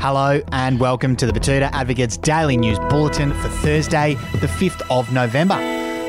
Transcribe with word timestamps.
Hello 0.00 0.40
and 0.52 0.78
welcome 0.78 1.16
to 1.16 1.26
the 1.26 1.32
Betoota 1.32 1.68
Advocate's 1.72 2.16
Daily 2.16 2.56
News 2.56 2.78
Bulletin 2.88 3.32
for 3.32 3.48
Thursday, 3.48 4.14
the 4.34 4.46
5th 4.46 4.80
of 4.92 5.12
November. 5.12 5.56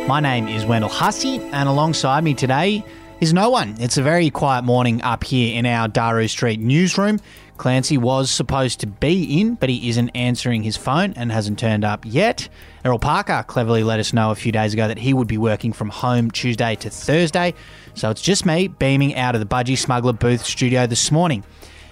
My 0.05 0.20
name 0.20 0.48
is 0.48 0.64
Wendell 0.64 0.92
Hussey, 0.92 1.39
and 1.39 1.68
alongside 1.68 2.23
me 2.23 2.36
today 2.36 2.86
is 3.20 3.34
no 3.34 3.50
one. 3.50 3.75
It's 3.80 3.98
a 3.98 4.04
very 4.04 4.30
quiet 4.30 4.64
morning 4.64 5.02
up 5.02 5.23
here 5.23 5.57
in 5.57 5.66
our 5.66 5.88
Daru 5.88 6.28
Street 6.28 6.60
newsroom. 6.60 7.20
Clancy 7.57 7.98
was 7.98 8.30
supposed 8.30 8.80
to 8.82 8.88
be 8.88 9.41
in, 9.41 9.55
but 9.55 9.70
he 9.70 9.90
isn't 9.90 10.10
answering 10.10 10.62
his 10.62 10.78
phone 10.78 11.14
and 11.16 11.32
hasn't 11.32 11.58
turned 11.58 11.84
up 11.84 12.06
yet. 12.06 12.48
Errol 12.86 13.00
Parker 13.00 13.44
cleverly 13.48 13.84
let 13.84 14.00
us 14.00 14.14
know 14.14 14.30
a 14.30 14.36
few 14.36 14.52
days 14.52 14.71
ago 14.71 14.88
that 14.88 15.00
he 15.00 15.16
would 15.16 15.28
be 15.28 15.40
working 15.40 15.74
from 15.74 15.90
home 15.90 16.30
Tuesday 16.30 16.76
to 16.76 16.92
Thursday, 16.92 17.56
so 17.96 18.12
it's 18.12 18.21
just 18.21 18.46
me 18.46 18.68
beaming 18.68 19.16
out 19.16 19.34
of 19.34 19.42
the 19.42 19.48
Budgie 19.48 19.80
Smuggler 19.80 20.14
booth 20.14 20.46
studio 20.46 20.86
this 20.86 21.12
morning. 21.12 21.44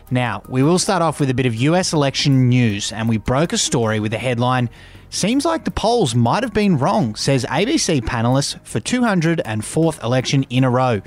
Now, 0.09 0.41
we 0.47 0.63
will 0.63 0.79
start 0.79 1.01
off 1.01 1.19
with 1.19 1.29
a 1.29 1.33
bit 1.33 1.45
of 1.45 1.55
US 1.55 1.93
election 1.93 2.49
news, 2.49 2.91
and 2.91 3.09
we 3.09 3.17
broke 3.17 3.53
a 3.53 3.57
story 3.57 3.99
with 3.99 4.11
the 4.11 4.17
headline 4.17 4.69
Seems 5.09 5.45
like 5.45 5.63
the 5.63 5.71
polls 5.71 6.13
might 6.13 6.43
have 6.43 6.53
been 6.53 6.77
wrong, 6.77 7.15
says 7.15 7.45
ABC 7.45 8.01
panelist 8.01 8.59
for 8.65 8.81
204th 8.81 10.03
election 10.03 10.43
in 10.49 10.65
a 10.65 10.69
row. 10.69 11.01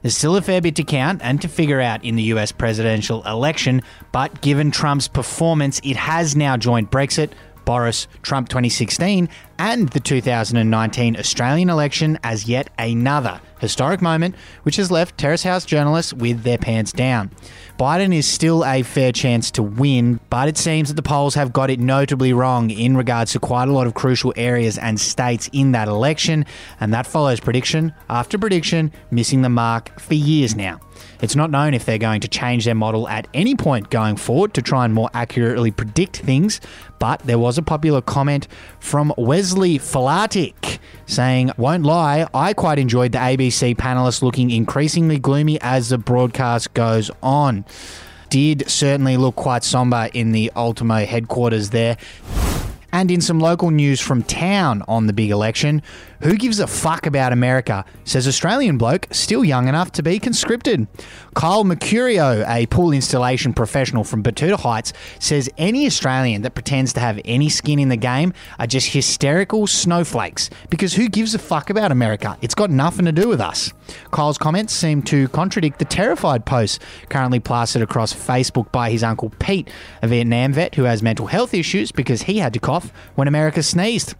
There's 0.00 0.16
still 0.16 0.36
a 0.36 0.42
fair 0.42 0.62
bit 0.62 0.76
to 0.76 0.84
count 0.84 1.20
and 1.22 1.40
to 1.42 1.48
figure 1.48 1.80
out 1.80 2.04
in 2.04 2.16
the 2.16 2.22
US 2.24 2.52
presidential 2.52 3.22
election, 3.24 3.82
but 4.12 4.40
given 4.40 4.70
Trump's 4.70 5.08
performance, 5.08 5.80
it 5.84 5.96
has 5.96 6.34
now 6.34 6.56
joined 6.56 6.90
Brexit, 6.90 7.32
Boris, 7.66 8.08
Trump 8.22 8.48
2016, 8.48 9.28
and 9.58 9.88
the 9.90 10.00
2019 10.00 11.16
Australian 11.16 11.70
election 11.70 12.18
as 12.22 12.48
yet 12.48 12.70
another 12.78 13.40
historic 13.60 14.02
moment, 14.02 14.34
which 14.62 14.76
has 14.76 14.90
left 14.90 15.16
Terrace 15.16 15.42
House 15.42 15.64
journalists 15.64 16.12
with 16.12 16.42
their 16.42 16.58
pants 16.58 16.92
down. 16.92 17.30
Biden 17.78 18.14
is 18.14 18.26
still 18.26 18.64
a 18.64 18.82
fair 18.82 19.10
chance 19.10 19.50
to 19.52 19.62
win, 19.62 20.20
but 20.30 20.48
it 20.48 20.56
seems 20.56 20.88
that 20.88 20.94
the 20.94 21.02
polls 21.02 21.34
have 21.34 21.52
got 21.52 21.70
it 21.70 21.80
notably 21.80 22.32
wrong 22.32 22.70
in 22.70 22.96
regards 22.96 23.32
to 23.32 23.40
quite 23.40 23.68
a 23.68 23.72
lot 23.72 23.86
of 23.86 23.94
crucial 23.94 24.32
areas 24.36 24.78
and 24.78 25.00
states 25.00 25.48
in 25.52 25.72
that 25.72 25.88
election, 25.88 26.44
and 26.78 26.92
that 26.94 27.06
follows 27.06 27.40
prediction 27.40 27.92
after 28.08 28.38
prediction, 28.38 28.92
missing 29.10 29.42
the 29.42 29.48
mark 29.48 29.98
for 29.98 30.14
years 30.14 30.54
now. 30.54 30.78
It's 31.20 31.34
not 31.34 31.50
known 31.50 31.74
if 31.74 31.84
they're 31.84 31.98
going 31.98 32.20
to 32.20 32.28
change 32.28 32.64
their 32.64 32.74
model 32.74 33.08
at 33.08 33.26
any 33.34 33.56
point 33.56 33.90
going 33.90 34.16
forward 34.16 34.54
to 34.54 34.62
try 34.62 34.84
and 34.84 34.94
more 34.94 35.10
accurately 35.14 35.70
predict 35.70 36.18
things, 36.18 36.60
but 36.98 37.20
there 37.20 37.38
was 37.38 37.58
a 37.58 37.62
popular 37.62 38.00
comment 38.00 38.46
from 38.78 39.12
Wesley 39.16 39.53
Falatic 39.54 40.78
saying, 41.06 41.50
Won't 41.56 41.84
lie, 41.84 42.26
I 42.34 42.52
quite 42.52 42.78
enjoyed 42.78 43.12
the 43.12 43.18
ABC 43.18 43.76
panelists 43.76 44.22
looking 44.22 44.50
increasingly 44.50 45.18
gloomy 45.18 45.60
as 45.60 45.90
the 45.90 45.98
broadcast 45.98 46.74
goes 46.74 47.10
on. 47.22 47.64
Did 48.30 48.68
certainly 48.68 49.16
look 49.16 49.36
quite 49.36 49.62
somber 49.62 50.08
in 50.12 50.32
the 50.32 50.50
Ultimo 50.56 51.06
headquarters 51.06 51.70
there. 51.70 51.96
And 52.94 53.10
in 53.10 53.20
some 53.20 53.40
local 53.40 53.72
news 53.72 54.00
from 54.00 54.22
town 54.22 54.84
on 54.86 55.08
the 55.08 55.12
big 55.12 55.32
election, 55.32 55.82
who 56.20 56.36
gives 56.36 56.60
a 56.60 56.68
fuck 56.68 57.06
about 57.06 57.32
America? 57.32 57.84
Says 58.04 58.28
Australian 58.28 58.78
bloke 58.78 59.08
still 59.10 59.44
young 59.44 59.66
enough 59.66 59.90
to 59.92 60.02
be 60.04 60.20
conscripted. 60.20 60.86
Kyle 61.34 61.64
Mercurio, 61.64 62.48
a 62.48 62.66
pool 62.66 62.92
installation 62.92 63.52
professional 63.52 64.04
from 64.04 64.22
Betoota 64.22 64.60
Heights, 64.60 64.92
says 65.18 65.50
any 65.58 65.86
Australian 65.86 66.42
that 66.42 66.54
pretends 66.54 66.92
to 66.92 67.00
have 67.00 67.20
any 67.24 67.48
skin 67.48 67.80
in 67.80 67.88
the 67.88 67.96
game 67.96 68.32
are 68.60 68.68
just 68.68 68.92
hysterical 68.92 69.66
snowflakes 69.66 70.48
because 70.70 70.94
who 70.94 71.08
gives 71.08 71.34
a 71.34 71.38
fuck 71.40 71.70
about 71.70 71.90
America? 71.90 72.38
It's 72.42 72.54
got 72.54 72.70
nothing 72.70 73.06
to 73.06 73.12
do 73.12 73.26
with 73.26 73.40
us. 73.40 73.72
Kyle's 74.12 74.38
comments 74.38 74.72
seem 74.72 75.02
to 75.02 75.26
contradict 75.28 75.80
the 75.80 75.84
terrified 75.84 76.46
posts 76.46 76.78
currently 77.08 77.40
plastered 77.40 77.82
across 77.82 78.14
Facebook 78.14 78.70
by 78.70 78.90
his 78.90 79.02
uncle 79.02 79.30
Pete, 79.40 79.68
a 80.00 80.06
Vietnam 80.06 80.52
vet 80.52 80.76
who 80.76 80.84
has 80.84 81.02
mental 81.02 81.26
health 81.26 81.52
issues 81.54 81.90
because 81.90 82.22
he 82.22 82.38
had 82.38 82.54
to 82.54 82.60
cough 82.60 82.83
when 83.14 83.28
America 83.28 83.62
sneezed. 83.62 84.14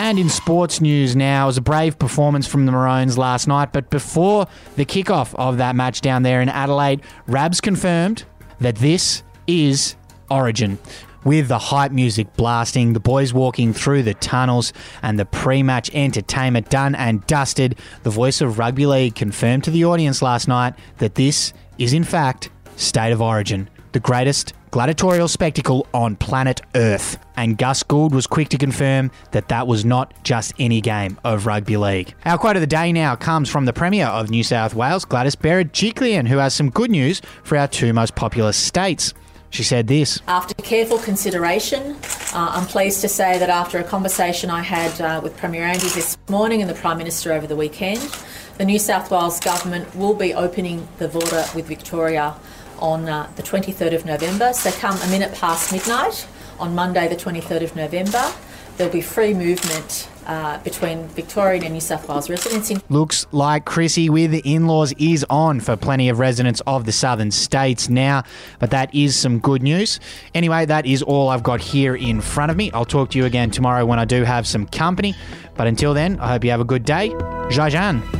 And 0.00 0.18
in 0.18 0.30
sports 0.30 0.80
news 0.80 1.14
now, 1.14 1.44
it 1.44 1.46
was 1.48 1.58
a 1.58 1.60
brave 1.60 1.98
performance 1.98 2.46
from 2.46 2.64
the 2.64 2.72
Maroons 2.72 3.18
last 3.18 3.46
night. 3.46 3.70
But 3.70 3.90
before 3.90 4.46
the 4.76 4.86
kickoff 4.86 5.34
of 5.34 5.58
that 5.58 5.76
match 5.76 6.00
down 6.00 6.22
there 6.22 6.40
in 6.40 6.48
Adelaide, 6.48 7.02
Rabs 7.26 7.60
confirmed 7.60 8.24
that 8.60 8.76
this 8.76 9.22
is 9.46 9.96
Origin. 10.30 10.78
With 11.22 11.48
the 11.48 11.58
hype 11.58 11.92
music 11.92 12.34
blasting, 12.34 12.94
the 12.94 13.00
boys 13.00 13.34
walking 13.34 13.74
through 13.74 14.04
the 14.04 14.14
tunnels, 14.14 14.72
and 15.02 15.18
the 15.18 15.26
pre 15.26 15.62
match 15.62 15.90
entertainment 15.92 16.70
done 16.70 16.94
and 16.94 17.26
dusted, 17.26 17.78
the 18.02 18.10
voice 18.10 18.40
of 18.40 18.58
Rugby 18.58 18.86
League 18.86 19.16
confirmed 19.16 19.64
to 19.64 19.70
the 19.70 19.84
audience 19.84 20.22
last 20.22 20.48
night 20.48 20.74
that 20.96 21.16
this 21.16 21.52
is, 21.76 21.92
in 21.92 22.04
fact, 22.04 22.48
State 22.76 23.12
of 23.12 23.20
Origin, 23.20 23.68
the 23.92 24.00
greatest 24.00 24.54
gladiatorial 24.70 25.28
spectacle 25.28 25.86
on 25.92 26.16
planet 26.16 26.60
Earth. 26.74 27.18
And 27.36 27.56
Gus 27.56 27.82
Gould 27.82 28.14
was 28.14 28.26
quick 28.26 28.48
to 28.50 28.58
confirm 28.58 29.10
that 29.32 29.48
that 29.48 29.66
was 29.66 29.84
not 29.84 30.12
just 30.24 30.52
any 30.58 30.80
game 30.80 31.18
of 31.24 31.46
rugby 31.46 31.76
league. 31.76 32.14
Our 32.24 32.38
quote 32.38 32.56
of 32.56 32.60
the 32.60 32.66
day 32.66 32.92
now 32.92 33.16
comes 33.16 33.48
from 33.48 33.64
the 33.64 33.72
Premier 33.72 34.06
of 34.06 34.30
New 34.30 34.44
South 34.44 34.74
Wales, 34.74 35.04
Gladys 35.04 35.36
Berejiklian, 35.36 36.28
who 36.28 36.38
has 36.38 36.54
some 36.54 36.70
good 36.70 36.90
news 36.90 37.20
for 37.42 37.56
our 37.56 37.68
two 37.68 37.92
most 37.92 38.14
populous 38.14 38.56
states. 38.56 39.14
She 39.50 39.64
said 39.64 39.88
this 39.88 40.20
After 40.28 40.54
careful 40.54 40.98
consideration, 40.98 41.96
uh, 42.32 42.52
I'm 42.52 42.66
pleased 42.66 43.00
to 43.00 43.08
say 43.08 43.36
that 43.38 43.50
after 43.50 43.78
a 43.78 43.84
conversation 43.84 44.48
I 44.48 44.62
had 44.62 45.00
uh, 45.00 45.20
with 45.20 45.36
Premier 45.36 45.64
Andrews 45.64 45.94
this 45.94 46.16
morning 46.28 46.60
and 46.60 46.70
the 46.70 46.74
Prime 46.74 46.98
Minister 46.98 47.32
over 47.32 47.48
the 47.48 47.56
weekend, 47.56 48.00
the 48.58 48.64
New 48.64 48.78
South 48.78 49.10
Wales 49.10 49.40
Government 49.40 49.92
will 49.96 50.14
be 50.14 50.32
opening 50.34 50.86
the 50.98 51.08
border 51.08 51.44
with 51.54 51.66
Victoria 51.66 52.36
on 52.80 53.08
uh, 53.08 53.30
the 53.36 53.42
23rd 53.42 53.94
of 53.94 54.04
November. 54.04 54.52
So, 54.52 54.70
come 54.72 54.96
a 55.00 55.06
minute 55.08 55.34
past 55.34 55.72
midnight 55.72 56.26
on 56.58 56.74
Monday, 56.74 57.08
the 57.08 57.16
23rd 57.16 57.62
of 57.62 57.76
November, 57.76 58.22
there'll 58.76 58.92
be 58.92 59.00
free 59.00 59.34
movement 59.34 60.08
uh, 60.26 60.58
between 60.62 61.06
Victorian 61.08 61.64
and 61.64 61.72
New 61.74 61.80
South 61.80 62.08
Wales 62.08 62.30
residents. 62.30 62.70
In- 62.70 62.80
Looks 62.88 63.26
like 63.32 63.64
Chrissy 63.64 64.08
with 64.10 64.30
the 64.30 64.40
in 64.44 64.66
laws 64.66 64.92
is 64.98 65.24
on 65.30 65.60
for 65.60 65.76
plenty 65.76 66.08
of 66.08 66.18
residents 66.18 66.60
of 66.66 66.84
the 66.84 66.92
southern 66.92 67.30
states 67.30 67.88
now, 67.88 68.22
but 68.58 68.70
that 68.70 68.94
is 68.94 69.16
some 69.16 69.38
good 69.38 69.62
news. 69.62 69.98
Anyway, 70.34 70.66
that 70.66 70.86
is 70.86 71.02
all 71.02 71.28
I've 71.30 71.42
got 71.42 71.60
here 71.60 71.96
in 71.96 72.20
front 72.20 72.50
of 72.50 72.56
me. 72.56 72.70
I'll 72.72 72.84
talk 72.84 73.10
to 73.10 73.18
you 73.18 73.24
again 73.24 73.50
tomorrow 73.50 73.84
when 73.84 73.98
I 73.98 74.04
do 74.04 74.22
have 74.24 74.46
some 74.46 74.66
company. 74.66 75.14
But 75.56 75.66
until 75.66 75.94
then, 75.94 76.20
I 76.20 76.28
hope 76.28 76.44
you 76.44 76.50
have 76.50 76.60
a 76.60 76.64
good 76.64 76.84
day. 76.84 77.08
Jajan. 77.50 78.19